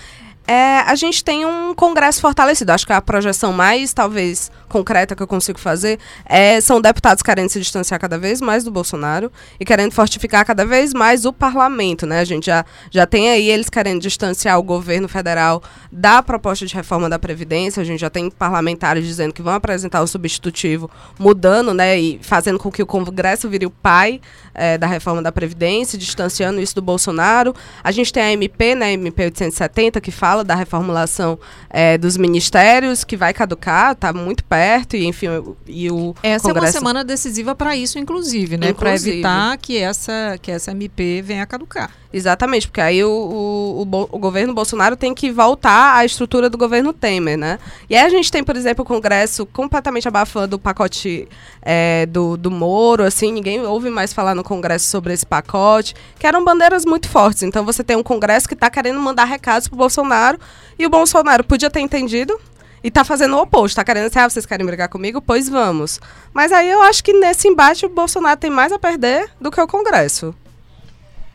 É, 0.48 0.80
a 0.80 0.96
gente 0.96 1.24
tem 1.24 1.46
um 1.46 1.74
Congresso 1.74 2.20
fortalecido. 2.20 2.72
Acho 2.72 2.86
que 2.86 2.94
a 2.94 3.02
projeção 3.02 3.54
mais, 3.54 3.94
talvez, 3.94 4.52
concreta 4.68 5.16
que 5.16 5.22
eu 5.22 5.28
consigo 5.28 5.60
fazer 5.60 6.00
é, 6.26 6.60
são 6.62 6.82
deputados 6.82 7.22
querendo 7.22 7.50
se 7.50 7.60
distanciar 7.60 8.00
cada 8.00 8.18
vez 8.18 8.42
mais 8.42 8.64
do 8.64 8.72
Bolsonaro 8.72 9.32
e 9.60 9.66
querendo 9.66 9.92
fortificar 9.92 10.46
cada 10.46 10.66
vez 10.66 10.94
mais 10.94 11.26
o 11.26 11.34
parlamento. 11.34 12.06
Né? 12.06 12.20
A 12.20 12.24
gente 12.24 12.46
já, 12.46 12.66
já 12.90 13.06
tem 13.06 13.30
aí 13.30 13.50
eles 13.50 13.70
querendo 13.70 14.02
distanciar 14.02 14.58
o 14.58 14.64
governo 14.64 15.08
federal 15.08 15.62
da 15.92 16.24
proposta 16.24 16.66
de 16.66 16.74
reforma 16.74 17.10
da 17.10 17.20
Previdência. 17.20 17.82
A 17.82 17.86
gente 17.86 18.00
já 18.00 18.10
tem 18.10 18.30
parlamentares 18.30 19.06
dizendo 19.06 19.34
que 19.34 19.42
vão 19.42 19.54
apresentar 19.54 20.02
o 20.02 20.08
substitutivo, 20.08 20.90
mudando 21.20 21.74
né, 21.74 22.00
e 22.00 22.20
fazendo 22.22 22.58
com 22.58 22.72
que 22.72 22.82
o 22.82 22.86
Congresso 22.86 23.50
vire 23.50 23.66
o 23.66 23.72
pai 23.72 24.20
é, 24.54 24.78
da 24.78 24.88
reforma 24.88 25.22
da 25.22 25.32
Previdência, 25.32 25.98
distanciando 25.98 26.60
isso 26.60 26.76
do 26.76 26.82
Bolsonaro. 26.82 27.54
A 27.84 27.92
gente 27.92 28.12
tem 28.12 28.24
a 28.24 28.32
MP, 28.32 28.76
né, 28.76 28.94
MP 28.94 29.26
870, 29.26 30.02
que 30.02 30.12
fala 30.12 30.41
da 30.44 30.56
reformulação 30.56 31.40
é, 31.70 31.98
dos 31.98 32.18
ministérios, 32.18 33.04
que 33.04 33.16
vai 33.18 33.34
caducar, 33.34 33.94
está 33.94 34.12
muito 34.14 34.44
perto, 34.44 34.96
e 34.96 35.06
enfim, 35.06 35.28
e 35.68 35.90
o 35.90 36.16
Essa 36.22 36.48
Congresso... 36.48 36.66
é 36.66 36.70
uma 36.70 36.72
semana 36.72 37.04
decisiva 37.04 37.56
para 37.56 37.76
isso, 37.76 38.00
inclusive, 38.00 38.58
né? 38.58 38.74
Para 38.74 38.94
evitar 38.96 39.58
que 39.58 39.78
essa, 39.78 40.38
que 40.42 40.52
essa 40.52 40.72
MP 40.72 41.22
venha 41.22 41.44
a 41.44 41.46
caducar. 41.46 42.01
Exatamente, 42.14 42.68
porque 42.68 42.82
aí 42.82 43.02
o, 43.04 43.10
o, 43.10 43.82
o, 43.84 44.08
o, 44.12 44.20
governo 44.20 44.54
Bolsonaro 44.54 44.98
tem 44.98 45.14
que 45.14 45.32
voltar 45.32 45.96
à 45.96 46.04
estrutura 46.04 46.50
do 46.50 46.58
governo 46.58 46.92
Temer, 46.92 47.38
né? 47.38 47.58
E 47.90 47.96
aí 47.96 48.06
a 48.06 48.10
gente 48.10 48.30
tem, 48.30 48.44
por 48.44 48.58
exemplo, 48.58 48.84
o 48.84 48.86
Congresso 48.86 49.46
completamente 49.46 50.10
abafando 50.10 50.58
o 50.58 50.60
pacote 50.60 51.26
é, 51.62 52.06
do, 52.08 52.36
do 52.36 52.52
Moro, 52.52 53.04
assim, 53.04 53.32
ninguém 53.32 53.66
ouve 53.66 53.90
mais 53.90 54.12
falar 54.12 54.36
no 54.36 54.44
Congresso 54.44 54.88
sobre 54.88 55.14
esse 55.14 55.26
pacote, 55.26 55.96
que 56.20 56.28
eram 56.28 56.44
bandeiras 56.44 56.86
muito 56.86 57.08
fortes. 57.08 57.44
Então 57.44 57.64
você 57.64 57.82
tem 57.82 57.96
um 57.96 58.04
Congresso 58.04 58.46
que 58.46 58.56
está 58.56 58.70
querendo 58.70 59.00
mandar 59.00 59.24
recados 59.24 59.70
pro 59.70 59.78
Bolsonaro, 59.78 60.38
e 60.78 60.86
o 60.86 60.90
Bolsonaro 60.90 61.46
podia 61.46 61.70
ter 61.70 61.80
entendido, 61.80 62.38
e 62.84 62.92
tá 62.92 63.06
fazendo 63.06 63.38
o 63.38 63.42
oposto, 63.42 63.76
tá 63.76 63.86
querendo 63.86 64.08
dizer, 64.08 64.20
ah, 64.20 64.30
vocês 64.30 64.46
querem 64.46 64.66
brigar 64.66 64.90
comigo? 64.90 65.22
Pois 65.22 65.48
vamos. 65.48 66.02
Mas 66.34 66.52
aí 66.52 66.70
eu 66.70 66.82
acho 66.82 67.02
que 67.04 67.14
nesse 67.14 67.48
embate 67.48 67.86
o 67.86 67.90
Bolsonaro 67.90 68.38
tem 68.38 68.50
mais 68.50 68.74
a 68.74 68.80
perder 68.80 69.30
do 69.40 69.50
que 69.50 69.62
o 69.62 69.68
Congresso. 69.68 70.36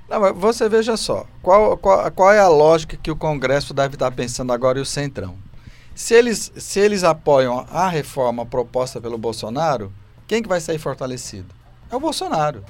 Não, 0.09 0.21
mas 0.21 0.37
você 0.37 0.69
veja 0.69 0.97
só, 0.97 1.27
qual, 1.43 1.77
qual, 1.77 2.11
qual 2.13 2.33
é 2.33 2.39
a 2.39 2.49
lógica 2.49 2.97
que 2.97 3.11
o 3.11 3.17
Congresso 3.17 3.75
deve 3.75 3.95
estar 3.95 4.11
pensando 4.13 4.53
agora 4.53 4.79
e 4.79 4.83
o 4.83 4.87
Centrão? 4.87 5.37
Se 5.95 6.15
eles, 6.15 6.53
se 6.57 6.79
eles 6.79 7.03
apoiam 7.03 7.67
a 7.71 7.89
reforma 7.89 8.47
proposta 8.47 9.01
pelo 9.01 9.19
Bolsonaro, 9.19 9.93
quem 10.27 10.43
que 10.43 10.49
vai 10.49 10.61
sair 10.61 10.79
fortalecido? 10.79 11.53
É 11.91 11.97
o 11.97 12.01
Bolsonaro. 12.01 12.63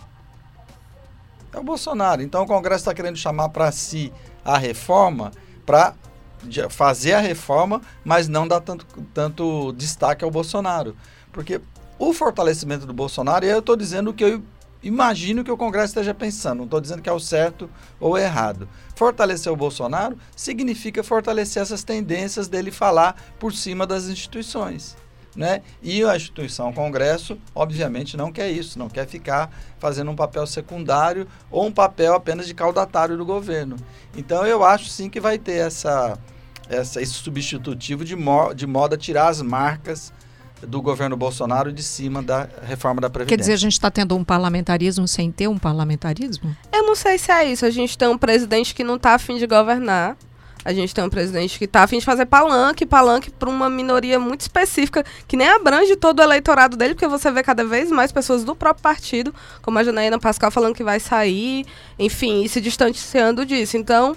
É 1.53 1.59
o 1.59 1.65
Bolsonaro. 1.65 2.23
Então 2.23 2.43
o 2.43 2.47
Congresso 2.47 2.83
está 2.83 2.95
querendo 2.95 3.17
chamar 3.17 3.49
para 3.51 3.71
si 3.73 4.13
a 4.45 4.57
reforma 4.57 5.33
para 5.67 5.95
fazer 6.71 7.15
a 7.15 7.21
reforma, 7.21 7.83
mas 8.05 8.29
não 8.29 8.47
dar 8.47 8.61
tanto, 8.61 8.87
tanto 9.13 9.73
destaque 9.73 10.25
ao 10.25 10.31
Bolsonaro. 10.31 10.97
Porque 11.33 11.61
o 11.99 12.13
fortalecimento 12.13 12.87
do 12.87 12.93
Bolsonaro, 12.93 13.45
e 13.45 13.49
eu 13.49 13.59
estou 13.59 13.75
dizendo 13.75 14.13
que 14.15 14.23
eu 14.23 14.43
imagino 14.87 15.43
que 15.43 15.51
o 15.51 15.57
Congresso 15.57 15.89
esteja 15.89 16.15
pensando, 16.15 16.59
não 16.59 16.65
estou 16.65 16.81
dizendo 16.81 17.03
que 17.03 17.09
é 17.09 17.13
o 17.13 17.19
certo 17.19 17.69
ou 17.99 18.17
errado. 18.17 18.69
Fortalecer 18.95 19.53
o 19.53 19.57
Bolsonaro 19.57 20.17
significa 20.35 21.03
fortalecer 21.03 21.63
essas 21.63 21.83
tendências 21.83 22.47
dele 22.49 22.71
falar 22.71 23.21
por 23.39 23.53
cima 23.53 23.87
das 23.87 24.05
instituições. 24.05 24.97
Né? 25.35 25.61
E 25.83 26.03
a 26.03 26.17
instituição 26.17 26.73
Congresso, 26.73 27.37
obviamente, 27.55 28.17
não 28.17 28.33
quer 28.33 28.51
isso, 28.51 28.79
não 28.79 28.89
quer 28.89 29.07
ficar 29.07 29.51
fazendo 29.79 30.11
um 30.11 30.17
papel 30.17 30.47
secundário 30.47 31.27
ou 31.51 31.67
um 31.67 31.73
papel 31.73 32.15
apenas 32.15 32.47
de 32.47 32.55
caudatário 32.55 33.19
do 33.19 33.25
governo. 33.25 33.77
Então, 34.17 34.47
eu 34.47 34.65
acho 34.65 34.89
sim 34.89 35.11
que 35.11 35.21
vai 35.21 35.37
ter 35.37 35.57
essa, 35.57 36.19
essa, 36.71 37.03
esse 37.03 37.13
substitutivo 37.13 38.03
de, 38.03 38.17
mo 38.17 38.55
de 38.55 38.67
modo 38.67 38.95
a 38.95 38.99
tirar 38.99 39.29
as 39.29 39.43
marcas 39.43 40.11
do 40.63 40.81
governo 40.81 41.17
Bolsonaro 41.17 41.73
de 41.73 41.83
cima 41.83 42.23
da 42.23 42.49
reforma 42.63 43.01
da 43.01 43.11
Previdência. 43.11 43.37
Quer 43.37 43.41
dizer, 43.41 43.53
a 43.53 43.57
gente 43.57 43.73
está 43.73 43.91
tendo 43.91 44.17
um 44.17 44.25
parlamentarismo 44.25 45.07
sem 45.07 45.31
ter 45.31 45.49
um 45.49 45.59
parlamentarismo? 45.59 46.57
Eu 46.73 46.85
não 46.85 46.95
sei 46.95 47.19
se 47.19 47.31
é 47.31 47.45
isso. 47.45 47.67
A 47.67 47.71
gente 47.71 47.97
tem 47.97 48.09
um 48.09 48.19
presidente 48.19 48.75
que 48.75 48.83
não 48.83 48.97
está 48.97 49.15
afim 49.15 49.37
de 49.37 49.47
governar. 49.47 50.17
A 50.65 50.73
gente 50.73 50.93
tem 50.93 51.05
um 51.05 51.09
presidente 51.09 51.59
que 51.59 51.65
está 51.65 51.85
afim 51.85 52.01
de 52.01 52.05
fazer 52.05 52.27
palanque, 52.27 52.85
palanque 52.85 53.31
para 53.31 53.49
uma 53.49 53.71
minoria 53.71 54.19
muito 54.19 54.41
específica, 54.41 55.05
que 55.29 55.37
nem 55.37 55.49
abrange 55.49 55.95
todo 55.95 56.19
o 56.19 56.23
eleitorado 56.25 56.77
dele, 56.77 56.95
porque 56.95 57.07
você 57.07 57.31
vê 57.31 57.41
cada 57.45 57.65
vez 57.65 57.89
mais 57.89 58.11
pessoas 58.11 58.43
do 58.43 58.57
próprio 58.57 58.83
partido, 58.83 59.33
como 59.63 59.79
a 59.79 59.85
Janaína 59.85 60.19
Pascal 60.19 60.51
falando 60.51 60.75
que 60.75 60.83
vai 60.83 60.99
sair, 60.99 61.65
enfim, 61.97 62.43
e 62.43 62.49
se 62.49 62.61
distanciando 62.61 63.47
disso. 63.47 63.77
Então, 63.77 64.17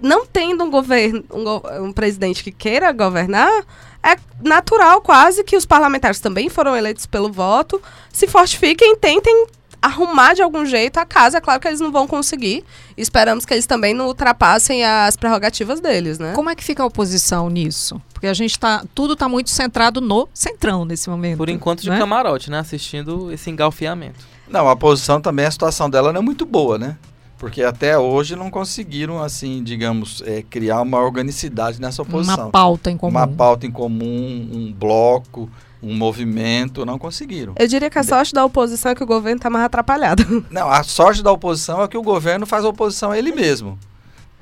não 0.00 0.26
tendo 0.26 0.64
um 0.64 0.70
governo, 0.72 1.24
um, 1.30 1.84
um 1.84 1.92
presidente 1.92 2.42
que 2.42 2.50
queira 2.50 2.90
governar, 2.90 3.64
é 4.02 4.16
natural 4.42 5.00
quase 5.00 5.44
que 5.44 5.56
os 5.56 5.66
parlamentares 5.66 6.20
também 6.20 6.48
foram 6.48 6.76
eleitos 6.76 7.06
pelo 7.06 7.30
voto, 7.30 7.80
se 8.12 8.26
fortifiquem, 8.26 8.96
tentem 8.96 9.46
arrumar 9.82 10.34
de 10.34 10.42
algum 10.42 10.64
jeito 10.66 10.98
a 10.98 11.06
casa. 11.06 11.38
É 11.38 11.40
claro 11.40 11.60
que 11.60 11.68
eles 11.68 11.80
não 11.80 11.90
vão 11.90 12.06
conseguir. 12.06 12.64
Esperamos 12.96 13.46
que 13.46 13.54
eles 13.54 13.66
também 13.66 13.94
não 13.94 14.06
ultrapassem 14.06 14.84
as 14.84 15.16
prerrogativas 15.16 15.80
deles, 15.80 16.18
né? 16.18 16.32
Como 16.34 16.50
é 16.50 16.54
que 16.54 16.62
fica 16.62 16.82
a 16.82 16.86
oposição 16.86 17.48
nisso? 17.48 18.00
Porque 18.12 18.26
a 18.26 18.34
gente 18.34 18.58
tá. 18.58 18.84
Tudo 18.94 19.14
está 19.14 19.28
muito 19.28 19.50
centrado 19.50 20.00
no 20.00 20.28
centrão 20.34 20.84
nesse 20.84 21.08
momento. 21.08 21.38
Por 21.38 21.48
enquanto 21.48 21.80
de 21.80 21.90
né? 21.90 21.98
camarote, 21.98 22.50
né? 22.50 22.58
Assistindo 22.58 23.32
esse 23.32 23.50
engalfiamento. 23.50 24.28
Não, 24.48 24.68
a 24.68 24.76
posição 24.76 25.20
também, 25.20 25.46
a 25.46 25.50
situação 25.50 25.88
dela 25.88 26.12
não 26.12 26.20
é 26.20 26.24
muito 26.24 26.44
boa, 26.44 26.76
né? 26.76 26.96
Porque 27.40 27.62
até 27.62 27.98
hoje 27.98 28.36
não 28.36 28.50
conseguiram, 28.50 29.22
assim, 29.22 29.64
digamos, 29.64 30.22
é, 30.26 30.42
criar 30.42 30.82
uma 30.82 30.98
organicidade 31.00 31.80
nessa 31.80 32.02
oposição. 32.02 32.44
Uma 32.44 32.50
pauta 32.50 32.90
em 32.90 32.98
comum. 32.98 33.10
Uma 33.10 33.26
pauta 33.26 33.66
em 33.66 33.70
comum, 33.70 34.50
um 34.52 34.70
bloco, 34.70 35.48
um 35.82 35.96
movimento, 35.96 36.84
não 36.84 36.98
conseguiram. 36.98 37.54
Eu 37.58 37.66
diria 37.66 37.88
que 37.88 37.98
a 37.98 38.02
sorte 38.02 38.34
da 38.34 38.44
oposição 38.44 38.92
é 38.92 38.94
que 38.94 39.02
o 39.02 39.06
governo 39.06 39.38
está 39.38 39.48
mais 39.48 39.64
atrapalhado. 39.64 40.44
Não, 40.52 40.70
a 40.70 40.82
sorte 40.82 41.22
da 41.22 41.32
oposição 41.32 41.82
é 41.82 41.88
que 41.88 41.96
o 41.96 42.02
governo 42.02 42.44
faz 42.44 42.62
a 42.62 42.68
oposição 42.68 43.10
a 43.10 43.16
ele 43.16 43.32
mesmo. 43.32 43.78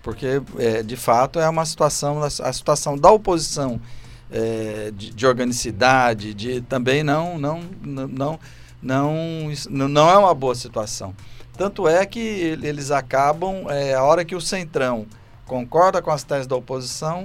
Porque, 0.03 0.43
é, 0.59 0.83
de 0.83 0.97
fato, 0.97 1.39
é 1.39 1.49
uma 1.49 1.65
situação, 1.65 2.21
a 2.21 2.53
situação 2.53 2.99
da 2.99 3.13
oposição 3.13 3.81
é, 4.29 4.91
de, 4.93 5.15
de, 5.15 5.25
organicidade, 5.25 6.35
de 6.35 6.63
também 6.63 7.05
não, 7.05 7.39
não, 7.39 7.61
não, 7.81 8.09
não, 8.09 8.41
não, 8.83 9.89
não 9.89 10.11
é 10.11 10.19
uma 10.19 10.35
boa 10.35 10.57
situação. 10.57 11.15
Tanto 11.59 11.89
é 11.89 12.07
que 12.07 12.21
eles 12.21 12.93
acabam, 12.93 13.69
é, 13.69 13.93
a 13.93 14.05
hora 14.05 14.25
que 14.25 14.37
o 14.37 14.41
Centrão 14.41 15.07
concorda 15.45 16.01
com 16.01 16.13
as 16.13 16.23
teses 16.23 16.47
da 16.47 16.55
oposição, 16.55 17.25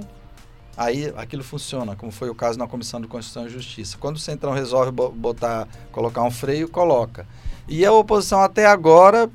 aí 0.76 1.14
aquilo 1.16 1.44
funciona, 1.44 1.94
como 1.94 2.10
foi 2.10 2.28
o 2.28 2.34
caso 2.34 2.58
na 2.58 2.66
Comissão 2.66 3.00
de 3.00 3.06
Constituição 3.06 3.46
e 3.46 3.48
Justiça. 3.48 3.96
Quando 3.96 4.16
o 4.16 4.18
Centrão 4.18 4.52
resolve 4.52 4.90
botar, 4.90 5.68
colocar 5.92 6.24
um 6.24 6.32
freio, 6.32 6.68
coloca. 6.68 7.24
E 7.68 7.86
a 7.86 7.92
oposição 7.92 8.40
até 8.42 8.66
agora, 8.66 9.30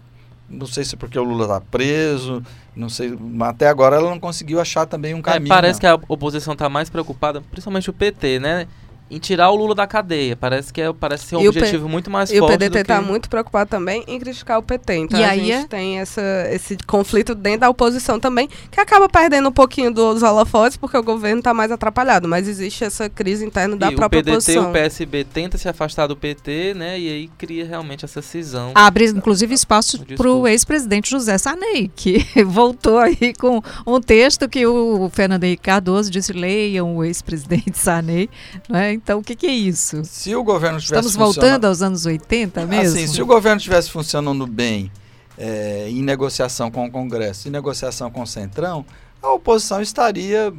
não 0.50 0.68
sei 0.68 0.84
se 0.84 0.96
é 0.96 0.98
porque 0.98 1.18
o 1.18 1.24
Lula 1.24 1.46
está 1.46 1.62
preso, 1.62 2.44
não 2.76 2.90
sei, 2.90 3.18
mas 3.18 3.52
até 3.52 3.70
agora 3.70 3.96
ela 3.96 4.10
não 4.10 4.20
conseguiu 4.20 4.60
achar 4.60 4.86
também 4.86 5.14
um 5.14 5.22
caminho. 5.22 5.54
É, 5.54 5.56
parece 5.56 5.80
que 5.80 5.88
a 5.88 5.98
oposição 6.10 6.54
está 6.54 6.68
mais 6.68 6.90
preocupada, 6.90 7.40
principalmente 7.40 7.90
o 7.90 7.94
PT, 7.94 8.40
né? 8.40 8.68
Em 9.10 9.18
tirar 9.18 9.50
o 9.50 9.56
Lula 9.56 9.74
da 9.74 9.88
cadeia. 9.88 10.36
Parece 10.36 10.72
que 10.72 10.82
é, 10.82 10.94
parece 10.94 11.26
ser 11.26 11.36
um 11.38 11.42
e 11.42 11.48
objetivo 11.48 11.86
P... 11.86 11.92
muito 11.92 12.12
mais 12.12 12.30
e 12.30 12.38
forte. 12.38 12.52
E 12.52 12.56
o 12.56 12.58
PDT 12.58 12.80
está 12.80 13.00
que... 13.00 13.06
muito 13.06 13.30
preocupado 13.30 13.70
também 13.70 14.04
em 14.08 14.20
criticar 14.20 14.60
o 14.60 14.64
PT. 14.64 14.96
Então 14.96 15.20
e 15.20 15.24
a 15.24 15.30
aí 15.30 15.46
gente 15.48 15.66
é... 15.66 15.68
tem 15.68 16.00
essa, 16.00 16.22
esse 16.52 16.78
conflito 16.86 17.34
dentro 17.34 17.62
da 17.62 17.70
oposição 17.70 18.20
também, 18.20 18.48
que 18.70 18.80
acaba 18.80 19.10
perdendo 19.10 19.50
um 19.50 19.52
pouquinho 19.52 19.92
dos 19.92 20.22
holofotes, 20.22 20.78
porque 20.78 20.98
o 20.98 21.04
governo 21.04 21.40
está 21.40 21.54
mais 21.54 21.72
atrapalhado. 21.72 22.28
Mas 22.28 22.48
existe 22.48 22.84
essa 22.84 23.10
crise 23.10 23.46
interna 23.46 23.76
da 23.76 23.92
e 23.92 23.96
própria 23.96 24.20
o 24.20 24.24
PDT, 24.24 24.32
oposição. 24.32 24.70
o 24.70 24.74
PSB 24.74 25.24
tenta 25.24 25.58
se 25.58 25.68
afastar 25.68 26.08
do 26.08 26.16
PT, 26.16 26.74
né? 26.76 27.00
E 27.00 27.10
aí 27.10 27.28
cria 27.38 27.66
realmente 27.66 28.06
essa 28.06 28.22
cisão. 28.22 28.72
Abre, 28.76 29.06
inclusive, 29.06 29.54
espaço 29.54 30.06
para 30.06 30.30
o 30.30 30.48
ex-presidente 30.48 31.10
José 31.10 31.38
Sarney, 31.38 31.92
que 31.96 32.26
voltou 32.46 33.00
aí 33.00 33.34
com 33.40 33.62
um 33.86 34.00
texto 34.00 34.48
que 34.48 34.66
o 34.66 35.10
Fernando 35.10 35.44
Henrique 35.44 35.64
Cardoso 35.64 36.12
disse, 36.12 36.34
leiam 36.34 36.96
o 36.96 37.04
ex-presidente 37.04 37.78
Sarney. 37.78 38.30
Né? 38.70 38.99
Então, 39.02 39.20
o 39.20 39.24
que, 39.24 39.34
que 39.34 39.48
é 39.48 39.52
isso? 39.52 40.04
Se 40.04 40.36
o 40.36 40.44
governo 40.44 40.78
tivesse 40.78 41.08
Estamos 41.08 41.36
voltando 41.36 41.66
aos 41.66 41.82
anos 41.82 42.06
80 42.06 42.66
mesmo? 42.66 42.98
Assim, 42.98 43.08
se 43.08 43.22
o 43.22 43.26
governo 43.26 43.58
estivesse 43.58 43.90
funcionando 43.90 44.46
bem 44.46 44.92
é, 45.38 45.88
em 45.90 46.04
negociação 46.04 46.70
com 46.70 46.86
o 46.86 46.92
Congresso, 46.92 47.48
em 47.48 47.52
negociação 47.52 48.12
com 48.12 48.24
o 48.24 48.28
Centrão, 48.28 48.86
a 49.24 49.32
oposição 49.32 49.82
estaria, 49.82 50.54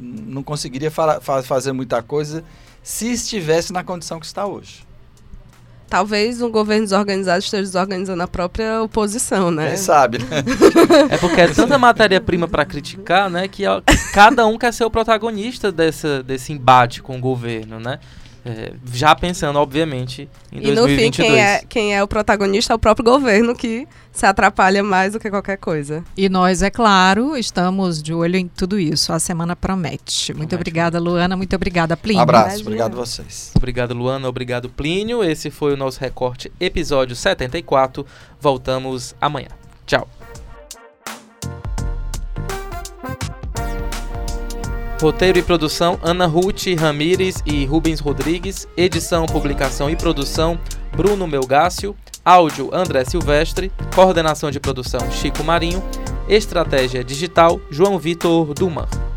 não 0.00 0.42
conseguiria 0.42 0.90
fa 0.90 1.20
fazer 1.20 1.72
muita 1.72 2.02
coisa 2.02 2.42
se 2.82 3.12
estivesse 3.12 3.72
na 3.72 3.84
condição 3.84 4.18
que 4.18 4.26
está 4.26 4.44
hoje. 4.44 4.87
Talvez 5.88 6.42
um 6.42 6.50
governo 6.50 6.84
desorganizado 6.84 7.38
esteja 7.38 7.62
desorganizando 7.62 8.22
a 8.22 8.28
própria 8.28 8.82
oposição, 8.82 9.50
né? 9.50 9.68
Quem 9.68 9.76
sabe, 9.78 10.18
né? 10.18 10.44
é 11.10 11.16
porque 11.16 11.40
é 11.40 11.48
tanta 11.48 11.78
matéria-prima 11.78 12.46
para 12.46 12.64
criticar, 12.64 13.30
né? 13.30 13.48
Que 13.48 13.64
cada 14.12 14.46
um 14.46 14.58
quer 14.58 14.72
ser 14.72 14.84
o 14.84 14.90
protagonista 14.90 15.72
dessa, 15.72 16.22
desse 16.22 16.52
embate 16.52 17.02
com 17.02 17.16
o 17.16 17.20
governo, 17.20 17.80
né? 17.80 17.98
É, 18.44 18.72
já 18.94 19.14
pensando, 19.14 19.58
obviamente, 19.58 20.28
em 20.52 20.58
e 20.58 20.72
2022. 20.72 20.76
no 20.76 21.02
fim, 21.02 21.10
quem 21.10 21.40
é, 21.40 21.62
quem 21.68 21.94
é 21.94 22.02
o 22.02 22.08
protagonista 22.08 22.72
é 22.72 22.76
o 22.76 22.78
próprio 22.78 23.04
governo 23.04 23.54
que 23.54 23.86
se 24.12 24.26
atrapalha 24.26 24.82
mais 24.82 25.12
do 25.12 25.20
que 25.20 25.28
qualquer 25.30 25.58
coisa. 25.58 26.04
E 26.16 26.28
nós, 26.28 26.62
é 26.62 26.70
claro, 26.70 27.36
estamos 27.36 28.02
de 28.02 28.12
olho 28.14 28.36
em 28.36 28.48
tudo 28.48 28.78
isso. 28.78 29.12
A 29.12 29.18
semana 29.18 29.54
promete. 29.54 30.32
Muito 30.32 30.48
Promete 30.48 30.54
obrigada, 30.54 30.98
Luana. 30.98 31.36
Muito 31.36 31.54
obrigada, 31.54 31.96
Plínio. 31.96 32.22
Abraço, 32.22 32.46
Imagina. 32.46 32.68
obrigado 32.68 32.92
a 32.94 32.96
vocês. 32.96 33.52
Obrigado, 33.54 33.94
Luana. 33.94 34.28
Obrigado, 34.28 34.68
Plínio. 34.68 35.22
Esse 35.22 35.50
foi 35.50 35.74
o 35.74 35.76
nosso 35.76 36.00
recorte 36.00 36.50
episódio 36.58 37.14
74. 37.14 38.06
Voltamos 38.40 39.14
amanhã. 39.20 39.48
Tchau. 39.86 40.08
Roteiro 45.00 45.38
e 45.38 45.42
produção: 45.42 45.96
Ana 46.02 46.26
Ruth 46.26 46.66
Ramires 46.76 47.40
e 47.46 47.64
Rubens 47.64 48.00
Rodrigues. 48.00 48.66
Edição, 48.76 49.26
publicação 49.26 49.88
e 49.88 49.94
produção: 49.94 50.58
Bruno 50.96 51.26
Melgácio. 51.26 51.96
Áudio: 52.24 52.70
André 52.72 53.04
Silvestre. 53.04 53.70
Coordenação 53.94 54.50
de 54.50 54.58
produção: 54.58 55.08
Chico 55.12 55.44
Marinho. 55.44 55.80
Estratégia 56.28 57.04
digital: 57.04 57.60
João 57.70 57.96
Vitor 57.96 58.52
Duman. 58.54 59.07